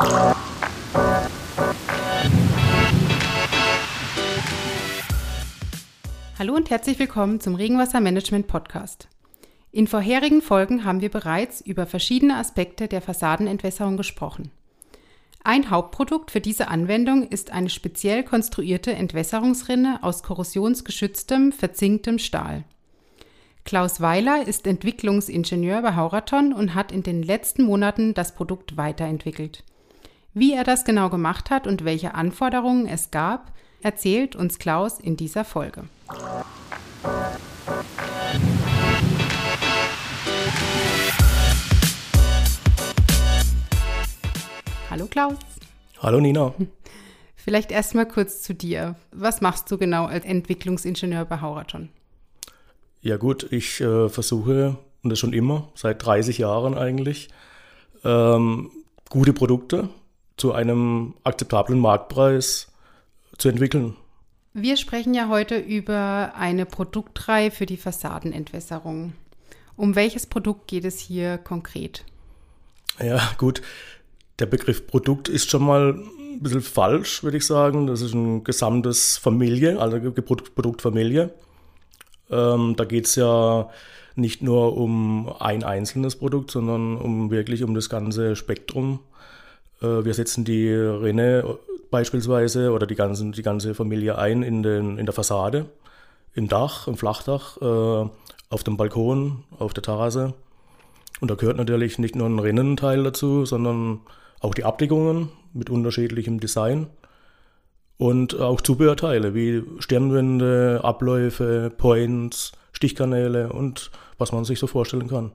[0.00, 0.34] Hallo
[6.54, 9.08] und herzlich willkommen zum Regenwassermanagement Podcast.
[9.72, 14.50] In vorherigen Folgen haben wir bereits über verschiedene Aspekte der Fassadenentwässerung gesprochen.
[15.44, 22.64] Ein Hauptprodukt für diese Anwendung ist eine speziell konstruierte Entwässerungsrinne aus korrosionsgeschütztem, verzinktem Stahl.
[23.66, 29.62] Klaus Weiler ist Entwicklungsingenieur bei Hauraton und hat in den letzten Monaten das Produkt weiterentwickelt.
[30.32, 33.52] Wie er das genau gemacht hat und welche Anforderungen es gab,
[33.82, 35.88] erzählt uns Klaus in dieser Folge.
[44.88, 45.34] Hallo Klaus.
[45.98, 46.54] Hallo Nina.
[47.34, 48.94] Vielleicht erstmal kurz zu dir.
[49.10, 51.88] Was machst du genau als Entwicklungsingenieur bei Hauraton?
[53.00, 57.30] Ja gut, ich äh, versuche, und das schon immer, seit 30 Jahren eigentlich,
[58.04, 58.70] ähm,
[59.08, 59.88] gute Produkte
[60.40, 62.72] zu einem akzeptablen Marktpreis
[63.38, 63.96] zu entwickeln.
[64.52, 69.12] Wir sprechen ja heute über eine Produktreihe für die Fassadenentwässerung.
[69.76, 72.04] Um welches Produkt geht es hier konkret?
[72.98, 73.62] Ja, gut
[74.40, 77.86] der Begriff Produkt ist schon mal ein bisschen falsch, würde ich sagen.
[77.86, 81.30] Das ist ein gesamtes Familie, also Produktfamilie.
[82.30, 83.68] Ähm, da geht es ja
[84.16, 89.00] nicht nur um ein einzelnes Produkt, sondern um wirklich um das ganze Spektrum.
[89.82, 91.58] Äh, wir setzen die Rinne
[91.90, 95.66] beispielsweise oder die, ganzen, die ganze Familie ein in, den, in der Fassade,
[96.34, 98.10] im Dach, im Flachdach, äh,
[98.50, 100.34] auf dem Balkon, auf der Terrasse.
[101.20, 104.00] Und da gehört natürlich nicht nur ein Rinnenteil dazu, sondern
[104.40, 106.86] auch die Abdeckungen mit unterschiedlichem Design
[107.98, 115.32] und auch Zubehörteile wie Stirnwände, Abläufe, Points, Stichkanäle und was man sich so vorstellen kann.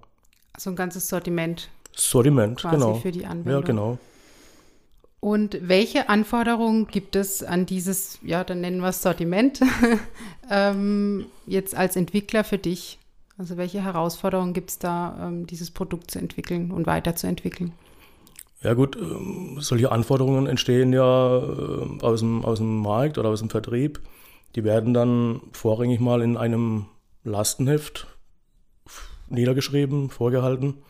[0.53, 1.69] Also ein ganzes Sortiment.
[1.95, 2.95] Sortiment, quasi genau.
[2.95, 3.53] Für die Anwendung.
[3.53, 3.99] Ja, genau.
[5.25, 9.59] Und welche Anforderungen gibt es an dieses, ja, dann nennen wir es Sortiment,
[10.51, 12.99] ähm, jetzt als Entwickler für dich?
[13.35, 17.73] Also welche Herausforderungen gibt es da, ähm, dieses Produkt zu entwickeln und weiterzuentwickeln?
[18.61, 23.39] Ja gut, ähm, solche Anforderungen entstehen ja äh, aus dem, aus dem Markt oder aus
[23.39, 24.01] dem Vertrieb.
[24.55, 26.85] Die werden dann vorrangig mal in einem
[27.23, 28.05] Lastenheft
[29.29, 30.83] niedergeschrieben, vorgehalten.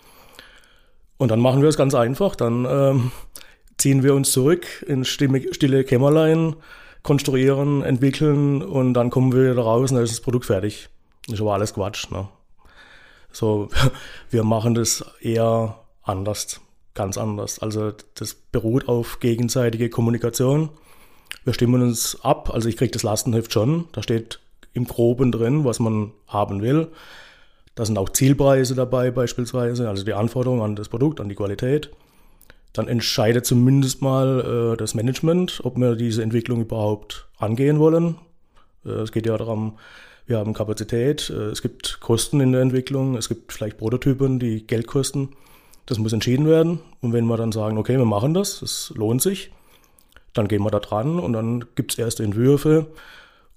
[1.15, 2.35] Und dann machen wir es ganz einfach.
[2.35, 3.11] Dann ähm,
[3.77, 6.55] ziehen wir uns zurück in stille Kämmerlein,
[7.03, 10.89] konstruieren, entwickeln und dann kommen wir wieder raus und dann ist das Produkt fertig.
[11.27, 12.09] Ist aber alles Quatsch.
[12.11, 12.27] Ne?
[13.31, 13.69] So,
[14.29, 16.61] wir machen das eher anders
[16.95, 17.59] ganz anders.
[17.59, 20.69] Also das beruht auf gegenseitige Kommunikation.
[21.43, 24.39] Wir stimmen uns ab, also ich kriege das Lastenheft schon, da steht
[24.73, 26.87] im Groben drin, was man haben will.
[27.75, 31.91] Da sind auch Zielpreise dabei beispielsweise, also die Anforderungen an das Produkt, an die Qualität.
[32.75, 38.17] Dann entscheidet zumindest mal äh, das Management, ob wir diese Entwicklung überhaupt angehen wollen.
[38.85, 39.77] Äh, es geht ja darum,
[40.27, 44.67] wir haben Kapazität, äh, es gibt Kosten in der Entwicklung, es gibt vielleicht Prototypen, die
[44.67, 45.29] Geld kosten.
[45.85, 46.79] Das muss entschieden werden.
[46.99, 49.51] Und wenn wir dann sagen, okay, wir machen das, es lohnt sich,
[50.33, 52.87] dann gehen wir da dran und dann gibt es erste Entwürfe.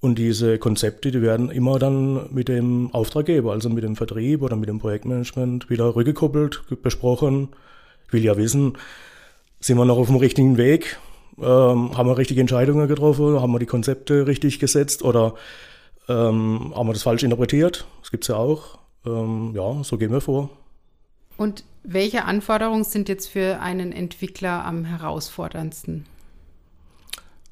[0.01, 4.55] Und diese Konzepte, die werden immer dann mit dem Auftraggeber, also mit dem Vertrieb oder
[4.55, 7.49] mit dem Projektmanagement wieder rückgekoppelt, besprochen.
[8.09, 8.79] Ich will ja wissen,
[9.61, 10.99] sind wir noch auf dem richtigen Weg?
[11.39, 13.41] Ähm, haben wir richtige Entscheidungen getroffen?
[13.41, 15.03] Haben wir die Konzepte richtig gesetzt?
[15.03, 15.35] Oder
[16.09, 17.87] ähm, haben wir das falsch interpretiert?
[18.01, 18.79] Das gibt es ja auch.
[19.05, 20.49] Ähm, ja, so gehen wir vor.
[21.37, 26.07] Und welche Anforderungen sind jetzt für einen Entwickler am herausforderndsten?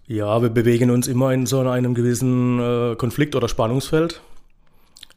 [0.07, 4.23] Ja, wir bewegen uns immer in so einem gewissen äh, Konflikt- oder Spannungsfeld.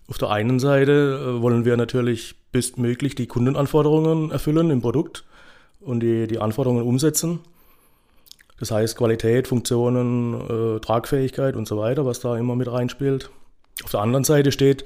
[0.10, 5.24] Auf der einen Seite äh, wollen wir natürlich bestmöglich die Kundenanforderungen erfüllen im Produkt
[5.80, 7.40] und die, die Anforderungen umsetzen.
[8.60, 13.30] Das heißt Qualität, Funktionen, äh, Tragfähigkeit und so weiter, was da immer mit reinspielt.
[13.84, 14.84] Auf der anderen Seite steht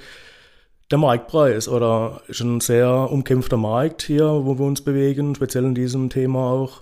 [0.91, 5.73] der Marktpreis oder ist ein sehr umkämpfter Markt hier, wo wir uns bewegen, speziell in
[5.73, 6.81] diesem Thema auch.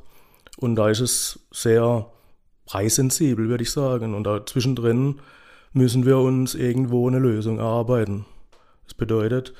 [0.57, 2.07] Und da ist es sehr
[2.65, 4.13] preissensibel, würde ich sagen.
[4.13, 5.21] Und da zwischendrin
[5.71, 8.25] müssen wir uns irgendwo eine Lösung erarbeiten.
[8.85, 9.53] Das bedeutet,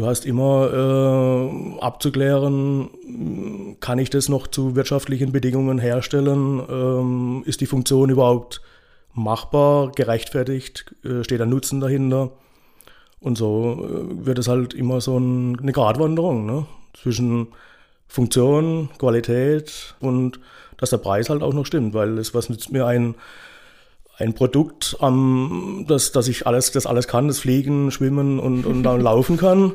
[0.00, 2.90] du hast immer äh, abzuklären,
[3.80, 6.62] kann ich das noch zu wirtschaftlichen Bedingungen herstellen?
[6.68, 8.62] Ähm, ist die Funktion überhaupt
[9.12, 10.94] machbar, gerechtfertigt?
[11.04, 12.30] Äh, steht ein Nutzen dahinter?
[13.20, 16.66] Und so äh, wird es halt immer so ein, eine Gratwanderung ne?
[16.94, 17.48] zwischen
[18.08, 20.40] Funktion, Qualität und
[20.78, 23.14] dass der Preis halt auch noch stimmt, weil es was nützt mir ein,
[24.20, 28.82] ein Produkt, ähm, das, das ich alles, das alles kann, das Fliegen, Schwimmen und, und
[28.82, 29.74] dann laufen kann.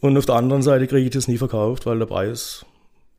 [0.00, 2.64] Und auf der anderen Seite kriege ich das nie verkauft, weil der Preis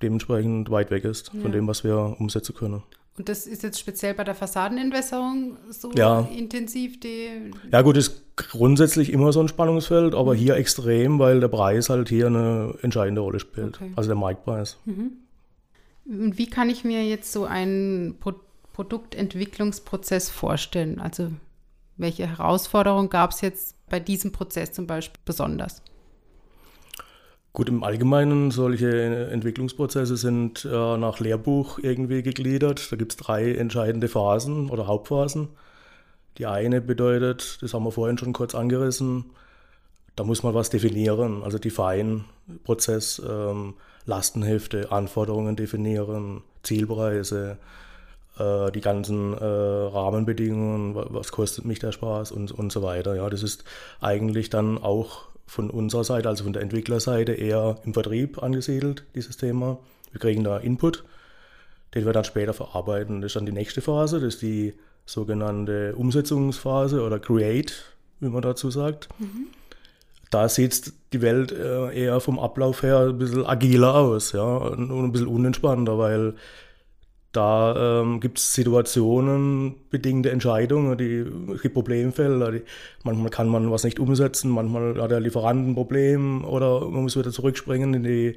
[0.01, 1.41] dementsprechend weit weg ist ja.
[1.41, 2.83] von dem, was wir umsetzen können.
[3.17, 6.21] Und das ist jetzt speziell bei der Fassadenentwässerung so ja.
[6.33, 7.01] intensiv?
[7.01, 10.37] Die ja gut, ist grundsätzlich immer so ein Spannungsfeld, aber mhm.
[10.37, 13.75] hier extrem, weil der Preis halt hier eine entscheidende Rolle spielt.
[13.75, 13.91] Okay.
[13.97, 14.77] Also der Marktpreis.
[14.85, 15.11] Mhm.
[16.05, 18.33] Und wie kann ich mir jetzt so einen Pro
[18.79, 21.01] Produktentwicklungsprozess vorstellen?
[21.01, 21.33] Also
[21.97, 25.81] welche Herausforderungen gab es jetzt bei diesem Prozess zum Beispiel besonders?
[27.51, 32.89] Gut, im Allgemeinen solche Entwicklungsprozesse sind äh, nach Lehrbuch irgendwie gegliedert.
[32.89, 35.49] Da gibt es drei entscheidende Phasen oder Hauptphasen.
[36.37, 39.25] Die eine bedeutet, das haben wir vorhin schon kurz angerissen,
[40.15, 42.23] da muss man was definieren, also define
[42.63, 43.73] Prozess, ähm,
[44.05, 47.57] Lastenhefte, Anforderungen definieren, Zielpreise,
[48.39, 53.15] äh, die ganzen äh, Rahmenbedingungen, was kostet mich der Spaß und, und so weiter.
[53.15, 53.63] Ja, das ist
[54.01, 59.37] eigentlich dann auch von unserer Seite, also von der Entwicklerseite, eher im Vertrieb angesiedelt, dieses
[59.37, 59.79] Thema.
[60.11, 61.03] Wir kriegen da Input,
[61.95, 63.21] den wir dann später verarbeiten.
[63.21, 64.73] Das ist dann die nächste Phase, das ist die
[65.05, 67.73] sogenannte Umsetzungsphase oder Create,
[68.19, 69.09] wie man dazu sagt.
[69.17, 69.47] Mhm.
[70.29, 74.91] Da sieht die Welt äh, eher vom Ablauf her ein bisschen agiler aus, ja, und
[74.91, 76.35] ein bisschen unentspannter, weil
[77.31, 81.25] da ähm, gibt es Situationen, bedingte Entscheidungen, die,
[81.61, 82.51] die Problemfelder.
[82.51, 82.61] Die,
[83.03, 87.17] manchmal kann man was nicht umsetzen, manchmal hat der Lieferant ein Problem oder man muss
[87.17, 88.35] wieder zurückspringen in die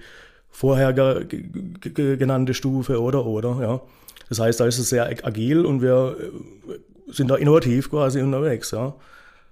[0.50, 3.58] vorher genannte Stufe oder oder.
[3.62, 3.80] Ja.
[4.28, 8.72] Das heißt, da ist es sehr agil und wir äh, sind da innovativ quasi unterwegs.
[8.72, 8.94] Ja.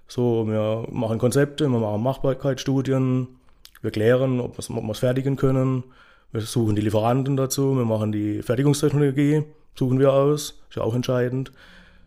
[0.07, 3.27] So, wir machen Konzepte, wir machen Machbarkeitsstudien,
[3.81, 5.83] wir klären, ob wir es fertigen können
[6.31, 9.43] wir suchen die Lieferanten dazu, wir machen die Fertigungstechnologie,
[9.75, 11.51] suchen wir aus, ist ja auch entscheidend,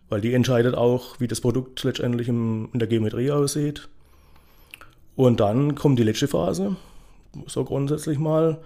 [0.09, 3.89] weil die entscheidet auch, wie das Produkt letztendlich im, in der Geometrie aussieht.
[5.17, 6.77] Und dann kommt die letzte Phase,
[7.47, 8.59] so grundsätzlich mal.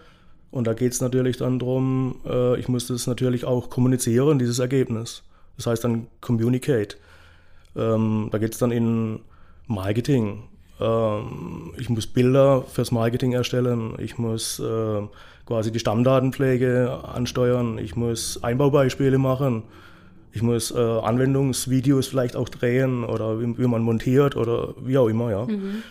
[0.51, 4.59] Und da geht es natürlich dann darum, äh, ich muss das natürlich auch kommunizieren, dieses
[4.59, 5.23] Ergebnis.
[5.57, 6.97] Das heißt dann Communicate.
[7.77, 9.21] Ähm, da geht es dann in
[9.67, 10.45] Marketing.
[10.81, 13.95] Ähm, ich muss Bilder fürs Marketing erstellen.
[13.99, 15.03] Ich muss äh,
[15.47, 17.79] quasi die Stammdatenpflege ansteuern.
[17.79, 19.63] Ich muss Einbaubeispiele machen.
[20.33, 25.09] Ich muss äh, Anwendungsvideos vielleicht auch drehen oder wie, wie, man montiert oder wie auch
[25.09, 25.47] immer, ja.
[25.47, 25.83] Mhm.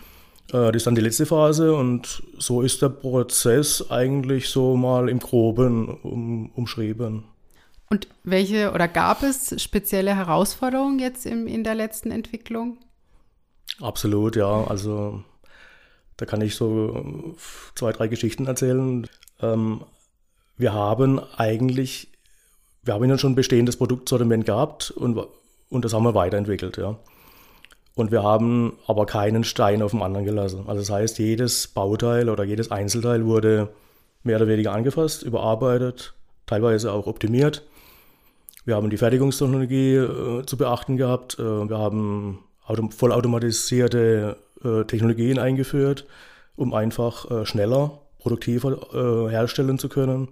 [0.48, 5.08] Äh, das ist dann die letzte Phase und so ist der Prozess eigentlich so mal
[5.08, 7.24] im Groben um, umschrieben.
[7.90, 12.76] Und welche oder gab es spezielle Herausforderungen jetzt in, in der letzten Entwicklung?
[13.80, 14.64] Absolut, ja.
[14.64, 15.22] Also
[16.16, 17.34] da kann ich so
[17.74, 19.08] zwei, drei Geschichten erzählen.
[19.40, 19.82] Ähm,
[20.56, 22.08] wir haben eigentlich,
[22.82, 25.18] wir haben ja schon ein bestehendes Produktsortiment gehabt und,
[25.70, 26.98] und das haben wir weiterentwickelt, ja.
[27.94, 30.64] Und wir haben aber keinen Stein auf dem anderen gelassen.
[30.68, 33.70] Also das heißt, jedes Bauteil oder jedes Einzelteil wurde
[34.22, 36.14] mehr oder weniger angefasst, überarbeitet,
[36.46, 37.66] teilweise auch optimiert.
[38.64, 41.38] Wir haben die Fertigungstechnologie äh, zu beachten gehabt.
[41.38, 42.38] Äh, wir haben
[42.90, 46.06] vollautomatisierte äh, Technologien eingeführt,
[46.56, 50.28] um einfach äh, schneller produktiver äh, herstellen zu können.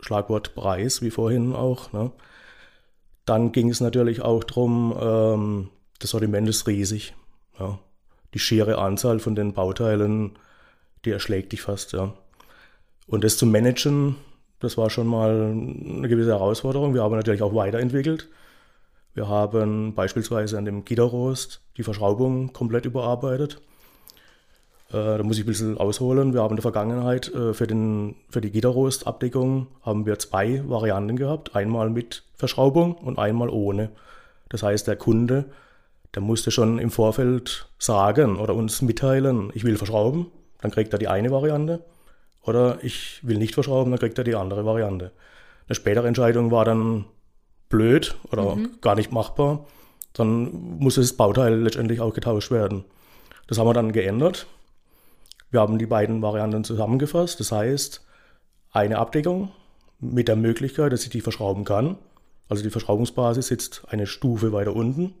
[0.00, 1.92] Schlagwort Preis, wie vorhin auch.
[1.92, 2.10] Ne?
[3.24, 7.14] Dann ging es natürlich auch darum, ähm, das Sortiment ist riesig.
[7.58, 7.78] Ja?
[8.34, 10.38] Die schiere Anzahl von den Bauteilen,
[11.04, 11.92] die erschlägt dich fast.
[11.92, 12.12] Ja?
[13.06, 14.16] Und das zu managen,
[14.60, 16.94] das war schon mal eine gewisse Herausforderung.
[16.94, 18.28] Wir haben natürlich auch weiterentwickelt.
[19.14, 23.60] Wir haben beispielsweise an dem Gitterrost die Verschraubung komplett überarbeitet.
[24.90, 26.34] Äh, da muss ich ein bisschen ausholen.
[26.34, 31.16] Wir haben in der Vergangenheit äh, für, den, für die Gitterrostabdeckung haben wir zwei Varianten
[31.16, 31.54] gehabt.
[31.54, 33.90] Einmal mit Verschraubung und einmal ohne.
[34.48, 35.46] Das heißt, der Kunde,
[36.14, 40.26] der musste schon im Vorfeld sagen oder uns mitteilen, ich will verschrauben,
[40.60, 41.84] dann kriegt er die eine Variante.
[42.42, 45.12] Oder ich will nicht verschrauben, dann kriegt er die andere Variante.
[45.66, 47.06] Eine spätere Entscheidung war dann
[47.68, 48.78] blöd oder mhm.
[48.80, 49.66] gar nicht machbar.
[50.12, 52.84] Dann musste das Bauteil letztendlich auch getauscht werden.
[53.46, 54.46] Das haben wir dann geändert
[55.54, 57.38] wir haben die beiden Varianten zusammengefasst.
[57.38, 58.04] Das heißt,
[58.72, 59.52] eine Abdeckung
[60.00, 61.96] mit der Möglichkeit, dass ich die verschrauben kann.
[62.48, 65.14] Also die Verschraubungsbasis sitzt eine Stufe weiter unten.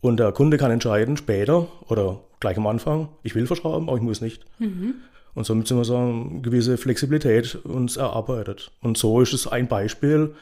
[0.00, 4.02] Und der Kunde kann entscheiden, später oder gleich am Anfang, ich will verschrauben, aber ich
[4.02, 4.44] muss nicht.
[4.58, 4.96] Mhm.
[5.34, 8.72] Und somit sind wir so eine gewisse Flexibilität uns erarbeitet.
[8.82, 10.34] Und so ist es ein Beispiel,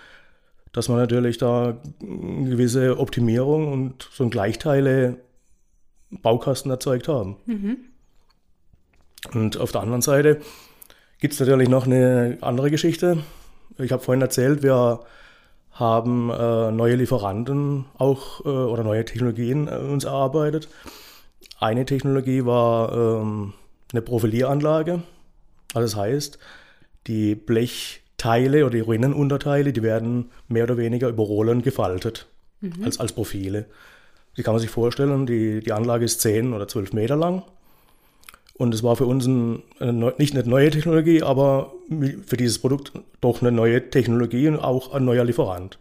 [0.75, 5.19] dass man natürlich da eine gewisse Optimierung und so ein Gleichteile
[6.11, 7.37] Baukasten erzeugt haben.
[7.47, 7.76] Mhm.
[9.33, 10.40] Und auf der anderen Seite
[11.21, 13.19] gibt es natürlich noch eine andere Geschichte.
[13.78, 15.00] Ich habe vorhin erzählt, wir
[15.71, 20.69] haben äh, neue Lieferanten auch äh, oder neue Technologien äh, uns erarbeitet.
[21.61, 23.54] Eine Technologie war ähm,
[23.93, 25.02] eine Profilieranlage.
[25.73, 26.38] Also das heißt,
[27.07, 27.37] die
[28.25, 32.26] Blechteile oder die Rinnenunterteile, die werden mehr oder weniger über Rollen gefaltet
[32.61, 32.85] mhm.
[32.85, 33.66] als, als Profile.
[34.37, 37.43] Die kann man sich vorstellen, die, die Anlage ist 10 oder 12 Meter lang.
[38.57, 41.73] Und es war für uns ein, eine, nicht eine neue Technologie, aber
[42.26, 45.78] für dieses Produkt doch eine neue Technologie und auch ein neuer Lieferant.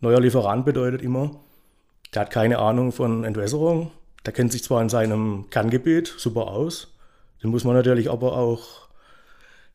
[0.00, 1.36] Neuer Lieferant bedeutet immer,
[2.14, 3.90] der hat keine Ahnung von Entwässerung,
[4.26, 6.92] der kennt sich zwar in seinem Kerngebiet super aus,
[7.42, 8.89] den muss man natürlich aber auch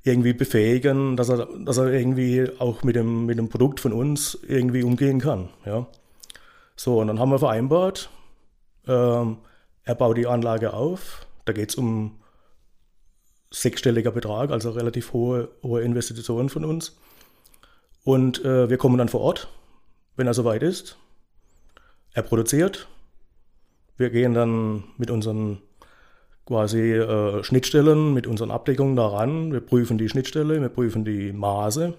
[0.05, 4.37] irgendwie befähigen, dass er, dass er irgendwie auch mit dem, mit dem Produkt von uns
[4.47, 5.49] irgendwie umgehen kann.
[5.65, 5.87] Ja.
[6.75, 8.11] So, und dann haben wir vereinbart,
[8.87, 9.37] ähm,
[9.83, 11.25] er baut die Anlage auf.
[11.45, 12.19] Da geht es um
[13.49, 16.97] sechsstelliger Betrag, also relativ hohe, hohe Investitionen von uns.
[18.03, 19.47] Und äh, wir kommen dann vor Ort,
[20.17, 20.97] wenn er soweit ist.
[22.13, 22.87] Er produziert.
[23.97, 25.61] Wir gehen dann mit unseren
[26.45, 29.51] quasi äh, Schnittstellen, mit unseren Abdeckungen daran.
[29.51, 31.93] Wir prüfen die Schnittstelle, wir prüfen die Maße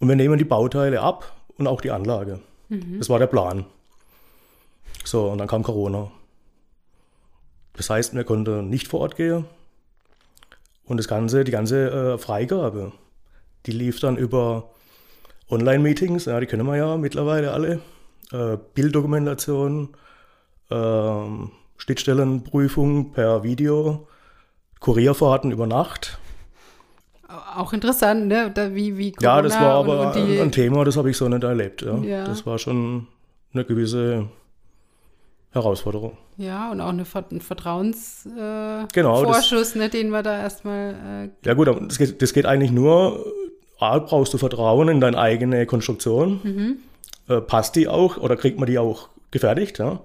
[0.00, 2.40] und wir nehmen die Bauteile ab und auch die Anlage.
[2.68, 2.98] Mhm.
[2.98, 3.66] Das war der Plan.
[5.04, 6.10] So, und dann kam Corona.
[7.74, 9.44] Das heißt, wir konnten nicht vor Ort gehen.
[10.86, 12.92] Und das ganze, die ganze äh, Freigabe,
[13.66, 14.70] die lief dann über
[15.50, 17.80] Online-Meetings, ja, die kennen wir ja mittlerweile alle.
[18.32, 19.96] Äh, Bilddokumentation,
[20.70, 20.74] äh,
[21.76, 24.06] Schnittstellenprüfung per Video,
[24.80, 26.18] Kurierfahrten über Nacht.
[27.56, 28.50] Auch interessant, ne?
[28.54, 31.16] Da, wie, wie Corona ja, das war aber und, und ein Thema, das habe ich
[31.16, 31.82] so nicht erlebt.
[31.82, 31.96] Ja.
[31.98, 32.24] ja.
[32.24, 33.08] Das war schon
[33.52, 34.28] eine gewisse
[35.50, 36.16] Herausforderung.
[36.36, 41.30] Ja, und auch eine, ein Vertrauensvorschuss, äh, genau, ne, den wir da erstmal.
[41.44, 43.24] Äh, ja, gut, das geht, das geht eigentlich nur,
[43.78, 46.40] A, brauchst du Vertrauen in deine eigene Konstruktion.
[46.42, 46.76] Mhm.
[47.28, 49.78] Äh, passt die auch oder kriegt man die auch gefertigt?
[49.78, 50.00] Ja?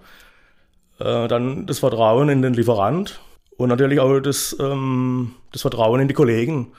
[0.99, 3.19] Äh, dann das Vertrauen in den Lieferant
[3.57, 6.73] und natürlich auch das, ähm, das Vertrauen in die Kollegen,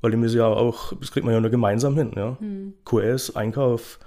[0.00, 2.12] weil die müssen ja auch, das kriegt man ja nur gemeinsam hin.
[2.16, 2.36] Ja?
[2.40, 2.74] Mhm.
[2.84, 3.98] QS, Einkauf,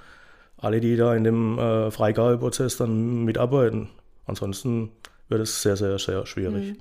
[0.58, 3.90] alle, die da in dem äh, Freigabeprozess dann mitarbeiten.
[4.26, 4.92] Ansonsten
[5.30, 6.74] wird es sehr, sehr, sehr schwierig.
[6.74, 6.78] Mhm.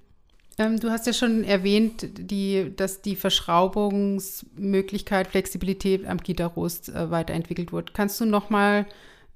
[0.58, 7.72] Ähm, du hast ja schon erwähnt, die, dass die Verschraubungsmöglichkeit, Flexibilität am Gitterrost äh, weiterentwickelt
[7.72, 7.92] wurde.
[7.92, 8.86] Kannst du nochmal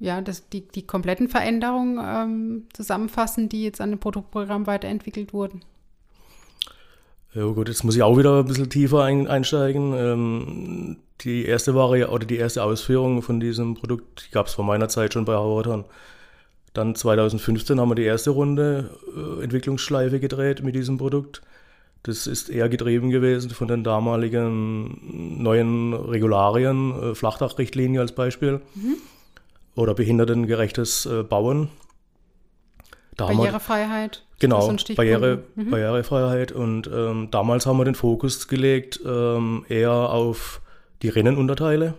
[0.00, 5.62] ja, die, die kompletten Veränderungen ähm, zusammenfassen, die jetzt an dem Produktprogramm weiterentwickelt wurden?
[7.35, 9.92] Ja gut, jetzt muss ich auch wieder ein bisschen tiefer ein, einsteigen.
[9.95, 14.88] Ähm, die erste Variante oder die erste Ausführung von diesem Produkt gab es vor meiner
[14.88, 15.85] Zeit schon bei Hauerton.
[16.73, 21.42] Dann 2015 haben wir die erste Runde äh, Entwicklungsschleife gedreht mit diesem Produkt.
[22.04, 28.97] Das ist eher getrieben gewesen von den damaligen neuen Regularien, äh, Flachdachrichtlinie als Beispiel mhm.
[29.81, 31.71] Oder behindertengerechtes äh, Bauen.
[33.17, 34.25] Da Barrierefreiheit.
[34.39, 35.71] Wir, genau, Barriere, mhm.
[35.71, 36.53] Barrierefreiheit.
[36.53, 40.61] Und ähm, damals haben wir den Fokus gelegt ähm, eher auf
[41.03, 41.95] die Rennenunterteile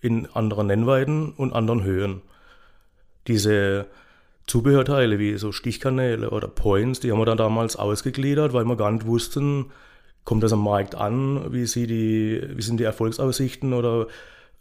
[0.00, 2.22] in anderen Nennweiten und anderen Höhen
[3.26, 3.86] diese
[4.46, 8.92] Zubehörteile wie so Stichkanäle oder Points, die haben wir dann damals ausgegliedert, weil wir gar
[8.92, 9.72] nicht wussten,
[10.24, 14.06] kommt das am Markt an, wie, sie die, wie sind die Erfolgsaussichten oder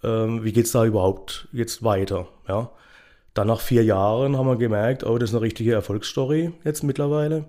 [0.03, 2.27] ähm, wie es da überhaupt jetzt weiter.
[2.47, 2.71] Ja?
[3.33, 7.45] Dann nach vier Jahren haben wir gemerkt, oh, das ist eine richtige Erfolgsstory jetzt mittlerweile.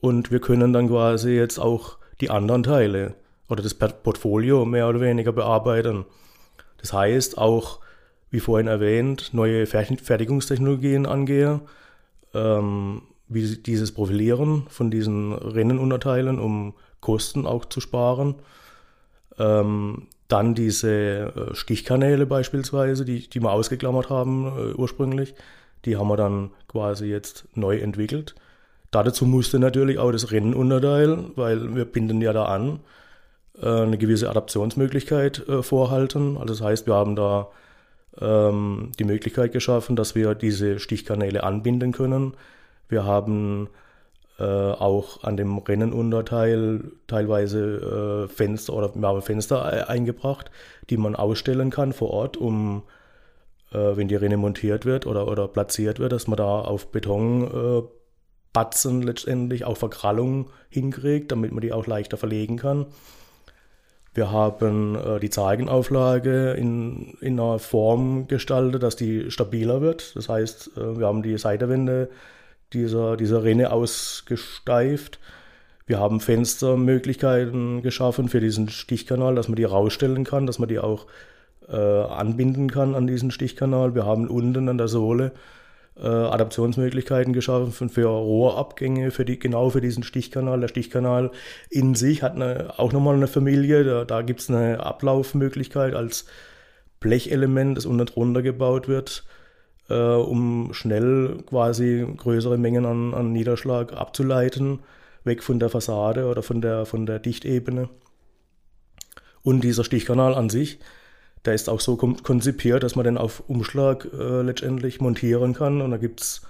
[0.00, 3.14] Und wir können dann quasi jetzt auch die anderen Teile
[3.48, 6.04] oder das Portfolio mehr oder weniger bearbeiten.
[6.78, 7.80] Das heißt auch
[8.30, 11.60] wie vorhin erwähnt, neue Fertigungstechnologien angehe,
[12.34, 18.36] ähm, wie dieses Profilieren von diesen Rennenunterteilen, um Kosten auch zu sparen.
[19.38, 25.34] Ähm, dann diese äh, Stichkanäle beispielsweise, die, die wir ausgeklammert haben äh, ursprünglich,
[25.84, 28.34] die haben wir dann quasi jetzt neu entwickelt.
[28.90, 32.80] Dazu musste natürlich auch das Rennenunterteil, weil wir binden ja da an,
[33.60, 36.36] äh, eine gewisse Adaptionsmöglichkeit vorhalten.
[36.36, 37.48] Also das heißt, wir haben da
[38.20, 42.34] ähm, die Möglichkeit geschaffen, dass wir diese Stichkanäle anbinden können.
[42.88, 43.68] Wir haben
[44.38, 50.50] äh, auch an dem Rennenunterteil teilweise äh, Fenster oder haben Fenster e eingebracht,
[50.90, 52.84] die man ausstellen kann vor Ort, um
[53.72, 57.90] äh, wenn die Renne montiert wird oder, oder platziert wird, dass man da auf Betonbatzen
[59.02, 62.86] äh, letztendlich auch Verkrallung hinkriegt, damit man die auch leichter verlegen kann.
[64.14, 70.16] Wir haben äh, die Zeigenauflage in, in einer Form gestaltet, dass die stabiler wird.
[70.16, 72.08] Das heißt, äh, wir haben die Seitenwände
[72.72, 75.18] dieser, dieser Rinne ausgesteift.
[75.86, 80.78] Wir haben Fenstermöglichkeiten geschaffen für diesen Stichkanal, dass man die rausstellen kann, dass man die
[80.78, 81.06] auch
[81.68, 83.94] äh, anbinden kann an diesen Stichkanal.
[83.94, 85.32] Wir haben unten an der Sohle
[85.96, 90.60] äh, Adaptionsmöglichkeiten geschaffen für Rohrabgänge, für die, genau für diesen Stichkanal.
[90.60, 91.30] Der Stichkanal
[91.70, 96.26] in sich hat eine, auch nochmal eine Familie, da, da gibt es eine Ablaufmöglichkeit als
[97.00, 99.24] Blechelement, das unten drunter gebaut wird,
[99.88, 104.80] äh, um schnell quasi größere Mengen an, an, Niederschlag abzuleiten,
[105.24, 107.88] weg von der Fassade oder von der, von der Dichtebene.
[109.42, 110.78] Und dieser Stichkanal an sich,
[111.44, 115.80] der ist auch so konzipiert, dass man den auf Umschlag äh, letztendlich montieren kann.
[115.80, 116.42] Und da gibt es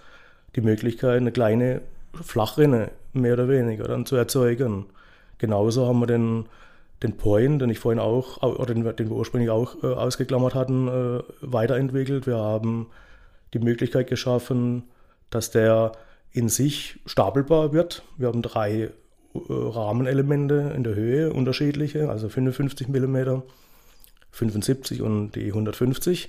[0.57, 1.83] die Möglichkeit, eine kleine
[2.21, 4.87] Flachrinne mehr oder weniger dann zu erzeugen.
[5.39, 6.47] Genauso haben wir den
[7.03, 10.89] den Point, den ich vorhin auch, oder den, den wir ursprünglich auch äh, ausgeklammert hatten,
[10.89, 12.27] äh, weiterentwickelt.
[12.27, 12.89] Wir haben
[13.55, 14.85] die Möglichkeit geschaffen,
[15.31, 15.93] dass der
[16.31, 18.03] in sich stapelbar wird.
[18.17, 18.91] Wir haben drei äh,
[19.35, 23.43] Rahmenelemente in der Höhe, unterschiedliche, also 55 mm,
[24.31, 26.29] 75 und die 150.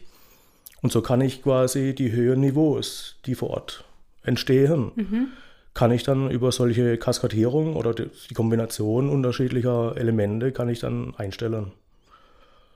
[0.81, 3.83] Und so kann ich quasi die Höhenniveaus, die vor Ort
[4.23, 5.27] entstehen, mhm
[5.73, 11.71] kann ich dann über solche Kaskadierung oder die, Kombination unterschiedlicher Elemente kann ich dann einstellen.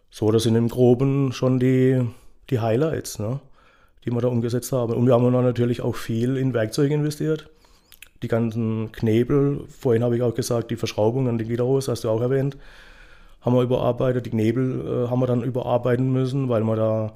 [0.09, 2.07] So, das sind im Groben schon die,
[2.49, 3.39] die Highlights, ne,
[4.05, 4.93] die wir da umgesetzt haben.
[4.93, 7.49] Und wir haben dann natürlich auch viel in Werkzeuge investiert.
[8.21, 12.09] Die ganzen Knebel, vorhin habe ich auch gesagt, die Verschraubung an den Gitarros, hast du
[12.09, 12.57] auch erwähnt,
[13.41, 14.25] haben wir überarbeitet.
[14.25, 17.13] Die Knebel äh, haben wir dann überarbeiten müssen, weil wir da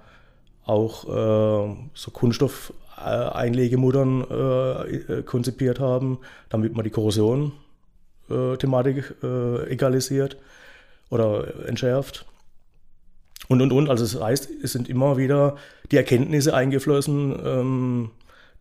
[0.66, 10.36] auch äh, so Kunststoff äh, äh, äh, konzipiert haben, damit man die Korrosion-Thematik äh, egalisiert
[11.10, 12.26] oder entschärft.
[13.48, 13.90] Und, und, und.
[13.90, 15.56] Also das heißt, es sind immer wieder
[15.92, 18.12] die Erkenntnisse eingeflossen, ähm,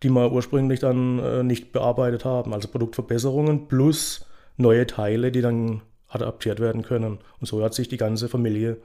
[0.03, 2.53] die wir ursprünglich dann äh, nicht bearbeitet haben.
[2.53, 4.25] Also Produktverbesserungen plus
[4.57, 7.19] neue Teile, die dann adaptiert werden können.
[7.39, 8.77] Und so hat sich die ganze Familie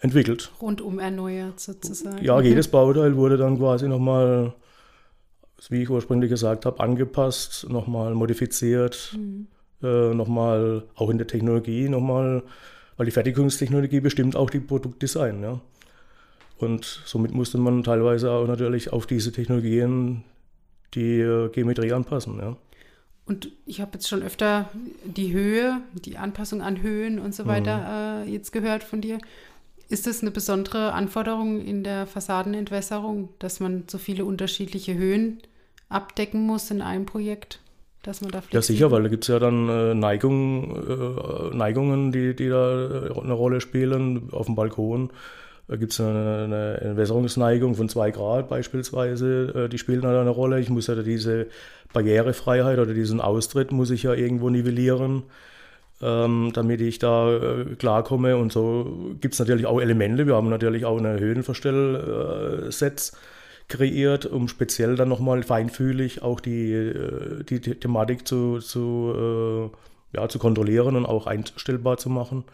[0.00, 0.50] entwickelt.
[0.60, 2.24] Rundum erneuert sozusagen.
[2.24, 4.54] Ja, jedes Bauteil wurde dann quasi nochmal
[5.68, 9.48] wie ich ursprünglich gesagt habe, angepasst, nochmal modifiziert, mhm.
[9.82, 12.42] äh, nochmal auch in der Technologie nochmal,
[12.98, 15.42] weil die Fertigungstechnologie bestimmt auch die Produktdesign.
[15.42, 15.60] Ja.
[16.58, 20.24] Und somit musste man teilweise auch natürlich auf diese Technologien
[20.94, 22.38] die äh, Geometrie anpassen.
[22.38, 22.56] Ja.
[23.24, 24.68] Und ich habe jetzt schon öfter
[25.04, 28.28] die Höhe, die Anpassung an Höhen und so weiter mhm.
[28.28, 29.18] äh, jetzt gehört von dir.
[29.88, 35.38] Ist das eine besondere Anforderung in der Fassadenentwässerung, dass man so viele unterschiedliche Höhen
[35.88, 37.60] abdecken muss in einem Projekt?
[38.02, 42.12] Dass man da ja, sicher, weil da gibt es ja dann äh, Neigung, äh, Neigungen,
[42.12, 44.28] die, die da äh, eine Rolle spielen.
[44.32, 45.10] Auf dem Balkon
[45.68, 50.60] gibt es eine, eine Entwässerungsneigung von zwei Grad beispielsweise, äh, die spielen da eine Rolle.
[50.60, 51.48] Ich muss ja diese
[51.92, 55.24] Barrierefreiheit oder diesen Austritt muss ich ja irgendwo nivellieren
[56.00, 58.36] ähm, damit ich da äh, klarkomme.
[58.36, 60.26] Und so gibt es natürlich auch Elemente.
[60.26, 63.16] Wir haben natürlich auch eine Höhenverstellsets
[63.68, 69.70] kreiert, um speziell dann nochmal feinfühlig auch die, äh, die, die Thematik zu, zu,
[70.14, 72.44] äh, ja, zu kontrollieren und auch einstellbar zu machen.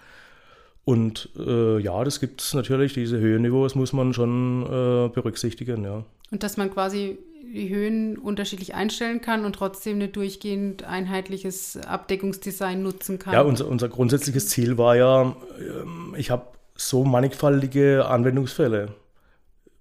[0.85, 6.05] Und äh, ja, das gibt es natürlich, diese Höhenniveaus muss man schon äh, berücksichtigen, ja.
[6.31, 7.19] Und dass man quasi
[7.55, 13.33] die Höhen unterschiedlich einstellen kann und trotzdem ein durchgehend einheitliches Abdeckungsdesign nutzen kann.
[13.33, 16.47] Ja, unser, unser grundsätzliches Ziel war ja, ähm, ich habe
[16.77, 18.89] so mannigfaltige Anwendungsfälle.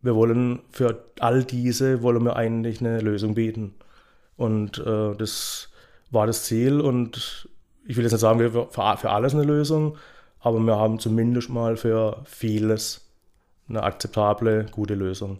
[0.04, 3.74] Wir wollen für all diese, wollen wir eigentlich eine Lösung bieten.
[4.38, 5.70] Und äh, das
[6.12, 7.48] war das Ziel und
[7.86, 9.98] ich will jetzt nicht sagen, wir für, für alles eine Lösung,
[10.39, 13.10] aber wir haben zumindest mal für vieles
[13.70, 15.39] eine akzeptable, gute Lösung.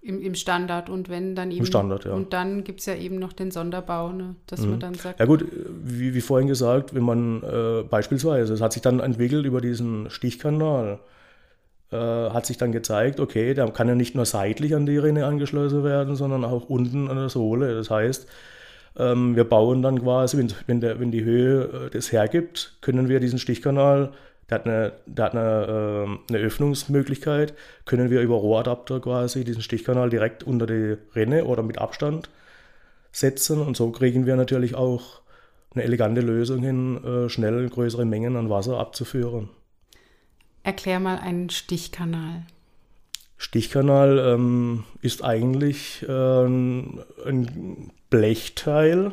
[0.00, 1.60] Im, Im Standard und wenn dann eben.
[1.60, 2.12] Im Standard, ja.
[2.12, 4.70] Und dann gibt es ja eben noch den Sonderbau, ne, dass mhm.
[4.70, 5.20] man dann sagt.
[5.20, 5.44] Ja, gut,
[5.84, 10.08] wie, wie vorhin gesagt, wenn man äh, beispielsweise, es hat sich dann entwickelt über diesen
[10.08, 11.00] Stichkanal,
[11.92, 15.26] äh, hat sich dann gezeigt, okay, der kann ja nicht nur seitlich an die Rinne
[15.26, 17.74] angeschlossen werden, sondern auch unten an der Sohle.
[17.74, 18.28] Das heißt,
[18.98, 23.08] ähm, wir bauen dann quasi, wenn, wenn, der, wenn die Höhe äh, das hergibt, können
[23.08, 24.12] wir diesen Stichkanal
[24.48, 29.62] der hat eine, der hat eine, äh, eine Öffnungsmöglichkeit, können wir über Rohradapter quasi diesen
[29.62, 32.30] Stichkanal direkt unter die Rinne oder mit Abstand
[33.12, 35.20] setzen und so kriegen wir natürlich auch
[35.74, 39.50] eine elegante Lösung hin, äh, schnell größere Mengen an Wasser abzuführen.
[40.62, 42.42] Erklär mal einen Stichkanal.
[43.36, 49.12] Stichkanal ähm, ist eigentlich äh, ein Blechteil,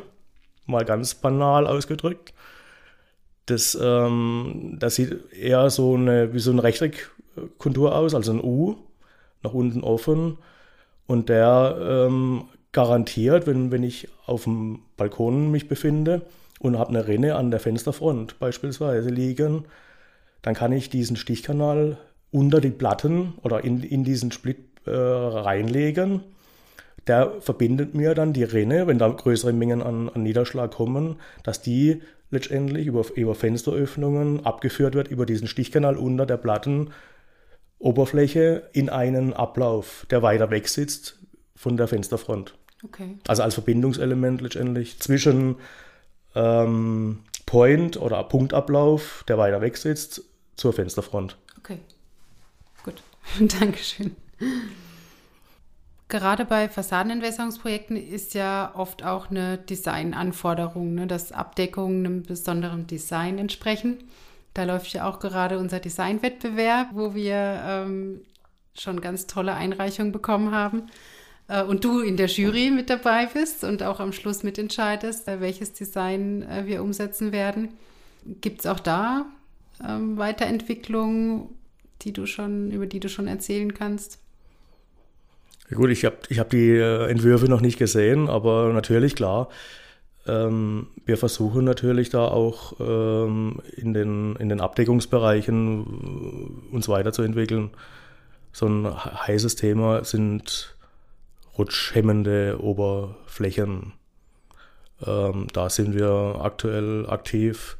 [0.66, 2.34] mal ganz banal ausgedrückt,
[3.46, 8.76] das, ähm, das sieht eher so eine, wie so eine Rechteckkontur aus, also ein U,
[9.42, 10.38] nach unten offen.
[11.06, 16.22] Und der ähm, garantiert, wenn, wenn ich auf dem Balkon mich befinde
[16.58, 19.64] und habe eine Rinne an der Fensterfront beispielsweise liegen,
[20.42, 21.98] dann kann ich diesen Stichkanal
[22.30, 26.22] unter die Platten oder in, in diesen Split äh, reinlegen,
[27.06, 31.62] der verbindet mir dann die Rinne, wenn da größere Mengen an, an Niederschlag kommen, dass
[31.62, 39.32] die letztendlich über, über Fensteröffnungen abgeführt wird, über diesen Stichkanal unter der Plattenoberfläche in einen
[39.32, 41.18] Ablauf, der weiter weg sitzt
[41.54, 42.54] von der Fensterfront.
[42.84, 43.16] Okay.
[43.26, 45.56] Also als Verbindungselement letztendlich zwischen
[46.34, 50.22] ähm, Point oder Punktablauf, der weiter weg sitzt,
[50.56, 51.36] zur Fensterfront.
[51.58, 51.78] Okay.
[52.84, 53.02] Gut.
[53.60, 54.16] Dankeschön.
[56.08, 63.38] Gerade bei Fassadenentwässerungsprojekten ist ja oft auch eine Designanforderung, ne, dass Abdeckungen einem besonderen Design
[63.38, 64.04] entsprechen.
[64.54, 68.20] Da läuft ja auch gerade unser Designwettbewerb, wo wir ähm,
[68.74, 70.86] schon ganz tolle Einreichungen bekommen haben.
[71.48, 75.40] Äh, und du in der Jury mit dabei bist und auch am Schluss mitentscheidest, äh,
[75.40, 77.70] welches Design äh, wir umsetzen werden.
[78.40, 79.26] Gibt es auch da
[79.86, 81.48] ähm, Weiterentwicklungen,
[82.02, 84.18] die du schon, über die du schon erzählen kannst?
[85.70, 89.48] Ja gut, ich habe ich hab die Entwürfe noch nicht gesehen, aber natürlich, klar.
[90.24, 97.70] Ähm, wir versuchen natürlich da auch ähm, in, den, in den Abdeckungsbereichen uns weiterzuentwickeln.
[98.52, 100.75] So ein heißes Thema sind
[101.58, 103.92] rutschhemmende Oberflächen.
[105.04, 107.76] Ähm, da sind wir aktuell aktiv.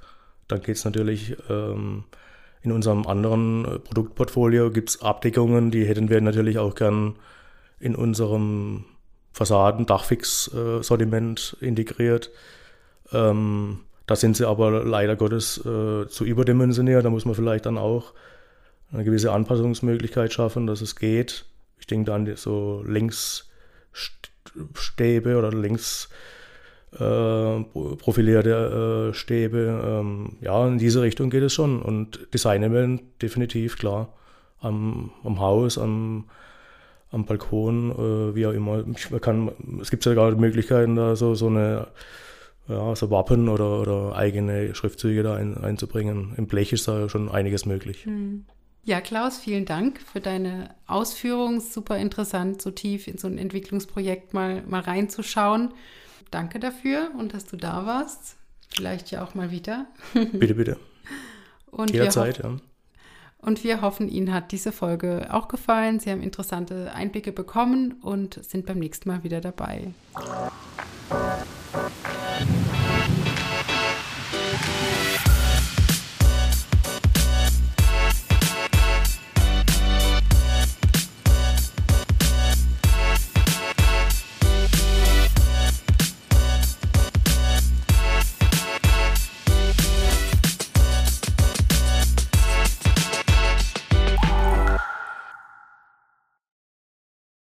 [0.48, 2.04] Dann geht es natürlich ähm,
[2.62, 7.14] in unserem anderen Produktportfolio gibt es Abdeckungen, die hätten wir natürlich auch gern
[7.78, 8.86] in unserem
[9.32, 12.32] Fassaden-Dachfix-Sortiment integriert.
[13.12, 17.04] Ähm, da sind sie aber leider Gottes äh, zu überdimensioniert.
[17.04, 18.14] Da muss man vielleicht dann auch
[18.92, 21.44] eine gewisse Anpassungsmöglichkeit schaffen, dass es geht.
[21.78, 22.82] Ich denke an so
[24.56, 26.08] Längsstäbe oder längs
[26.92, 27.60] äh,
[27.96, 29.82] profilierte äh, Stäbe.
[29.84, 31.82] Ähm, ja, in diese Richtung geht es schon.
[31.82, 34.12] Und Designelement definitiv, klar.
[34.60, 36.24] Am, am Haus, am,
[37.10, 38.84] am Balkon, äh, wie auch immer.
[39.10, 41.88] Man kann, es gibt ja gerade Möglichkeiten, da so, so eine
[42.68, 46.32] ja, so Wappen oder, oder eigene Schriftzüge da ein, einzubringen.
[46.36, 48.04] Im Blech ist da schon einiges möglich.
[48.06, 48.44] Hm.
[48.86, 51.60] Ja, Klaus, vielen Dank für deine Ausführungen.
[51.60, 55.74] Super interessant, so tief in so ein Entwicklungsprojekt mal, mal reinzuschauen.
[56.30, 58.36] Danke dafür und dass du da warst.
[58.68, 59.86] Vielleicht ja auch mal wieder.
[60.14, 60.76] Bitte, bitte.
[61.72, 62.58] Und Jederzeit, ja.
[63.38, 65.98] Und wir hoffen, Ihnen hat diese Folge auch gefallen.
[65.98, 69.92] Sie haben interessante Einblicke bekommen und sind beim nächsten Mal wieder dabei.